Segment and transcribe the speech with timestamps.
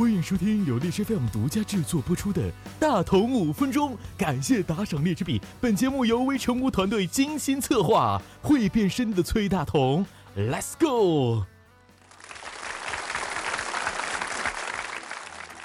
[0.00, 2.40] 欢迎收听由荔枝 FM 独家制作播出的
[2.78, 5.38] 《大同五分钟》，感谢打赏荔枝币。
[5.60, 11.44] 本节目由微成屋团队精心策划，会变身的崔大同，Let's go！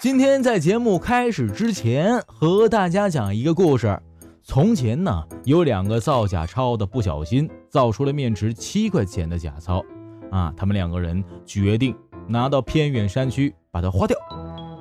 [0.01, 3.97] 今天在节目开始之前，和大家讲一个故事。
[4.43, 9.81] 从前呢，有两个造假钞的不小心造出了面值七块钱的假钞，
[10.29, 11.95] 啊，他们两个人决定
[12.27, 14.17] 拿到偏远山区把它花掉。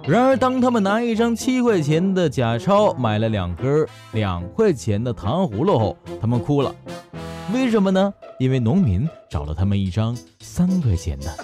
[0.06, 6.74] 然而，当他们拿一张七块钱的假钞买了两根两块钱的糖葫芦后，他们哭了。
[7.52, 8.12] 为什么呢？
[8.38, 11.34] 因为农民找了他们一张三块钱的。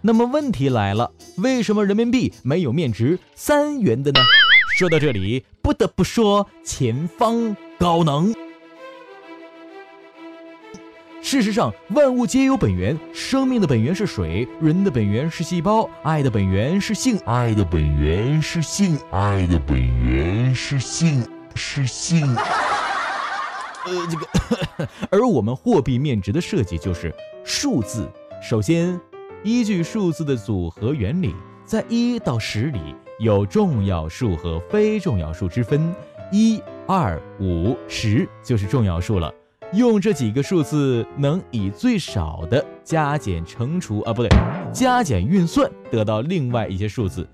[0.00, 4.20] 那么问题来了，为什么人民币没有面值三元的呢？
[4.78, 8.32] 说到这里，不得不说前方高能。
[11.26, 22.32] 事实上，万物皆有本源，生命的本源是水，人的本源是细胞，爱的本源是性，爱的本源是性，爱的本源是性，是性。
[22.32, 27.12] 呃，这个， 而我们货币面值的设计就是
[27.44, 28.08] 数字。
[28.40, 29.00] 首先，
[29.42, 35.92] 依据数字的组合原理，在一到十里有重要数和非重要数之分，
[36.30, 39.34] 一、二、五、十就是重要数了。
[39.72, 44.28] 用这几个数字，能以最少的加减乘除啊，不对，
[44.72, 47.26] 加减运算得到另外一些数字。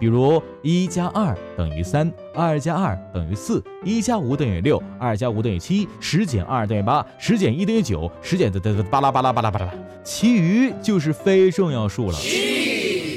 [0.00, 12.18] 比如一加二等于三，二加二等于四，一加五等于六，二加五等于七，十减二等于八，十减一等于九，十减的的的巴拉巴拉巴拉巴拉，其余就是非重要数了。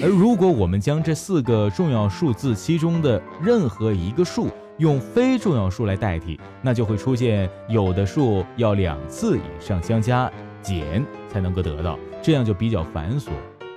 [0.03, 4.47] 而如果我们将这四个重要数字其中的任何一个数，
[4.81, 10.29] 用非重要数来代替，那就会出现有的数要两次以上相加
[10.59, 13.29] 减才能够得到，这样就比较繁琐，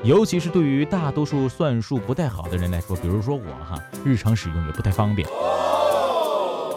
[0.03, 5.29] 尤其是对于大多数算术不太好的人来说，比如说我哈，日常使用也不太方便。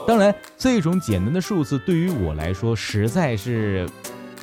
[0.05, 3.87] 当然，这种简单的数字对于我来说实在是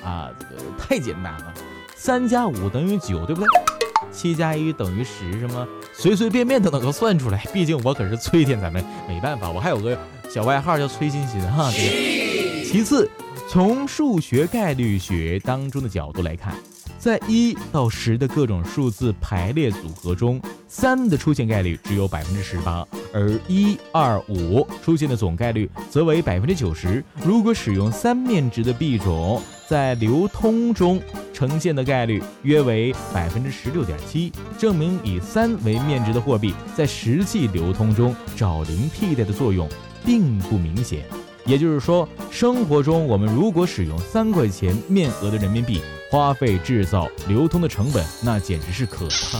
[0.03, 0.31] 啊，
[0.79, 1.53] 太简单了，
[1.95, 3.64] 三加五等于九，对不对？
[4.13, 7.45] 七加一等于十，什么随随便便都能够算出来。
[7.53, 9.99] 毕竟我可是崔天咱们，没办法，我还有个
[10.29, 11.71] 小外号叫崔欣欣哈。
[11.71, 13.09] 其次，
[13.49, 16.55] 从数学概率学当中的角度来看，
[16.99, 27.05] 在一到十的各种数字排列组合中，三的出现概率只有百分之十八，而一二五出现的总概率则为百分之九十。
[27.23, 31.01] 如果使用三面值的币种，在流通中
[31.33, 39.69] 呈现的概率约为百分之十六点七，证明以三为面值的货币在实际流通中找零替代的作用
[40.05, 41.05] 并不明显。
[41.47, 49.39] 也就是说，生活中我们如果使用三块钱面额的人民币，花费制造、流通的成本，那简直是可怕。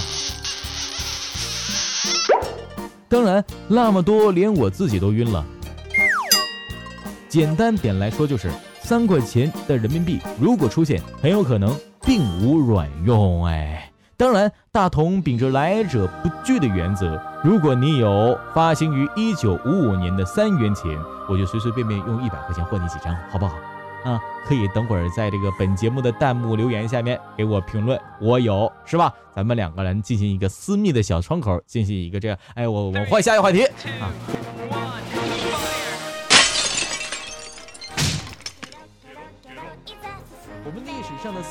[3.09, 5.45] 当然，那么多连我自己都晕了。
[7.29, 8.51] 简单点来说，就是。
[8.85, 11.75] 三块钱的人民币如果出现，很有可能
[12.05, 13.43] 并无卵用。
[13.47, 20.91] 哎，当然，大同秉着来者不拒的原则，如果你有发行于一九五五年的三元钱，
[21.31, 23.57] 我就随随便便用一百块钱换你几张，好不好？
[24.05, 29.11] 啊，可以等会儿在这个本节目的弹幕留言下面给我评论，我有是吧？
[29.35, 34.13] 咱们两个人进行一个私密的小窗口，进行一个这样，哎，我我换下一个话题啊。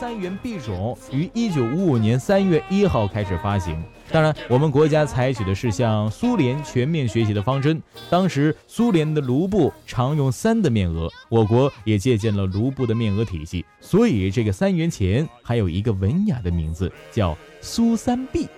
[0.04, 3.82] 三元币种于一九五五年三月一号开始发行。
[4.12, 7.82] 当然，我们国家采取的是向苏联全面学习的方针。
[8.10, 18.50] 当时苏联的卢布常用三的面额，我国也借鉴了卢布的面额体系，所以这个三元钱还有一个文雅的名字，叫苏三币。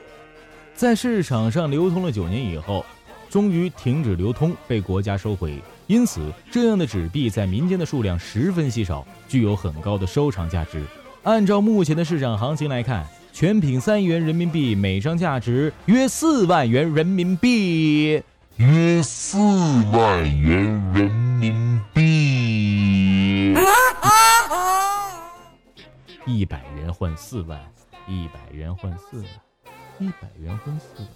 [0.73, 2.83] 在市场上流通了九年以后，
[3.29, 5.61] 终于停止流通，被国家收回。
[5.85, 10.83] 因此，这样的纸币在民间的数量十分稀少，具有很高的收藏价值。
[11.25, 18.21] 按照目前的市场行情来看，全品三元人民币每张价值约四万元人民币，
[18.57, 19.39] 约四
[19.91, 20.53] 万元
[20.93, 23.55] 人民币。
[26.27, 27.59] 一百元换四万，
[28.07, 29.25] 一百元换四万，
[29.97, 31.07] 一百元换四万，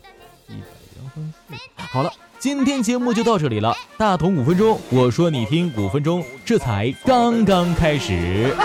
[0.48, 0.66] 一百
[0.96, 1.60] 元换四万。
[1.92, 3.76] 好了，今天节目就到这里了。
[3.96, 8.56] 大同五分钟，我说你听五分钟，这才刚刚开始。